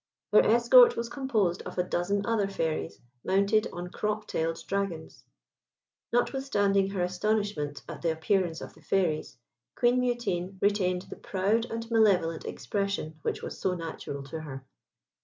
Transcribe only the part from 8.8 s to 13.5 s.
Fairies, Queen Mutine retained the proud and malevolent expression which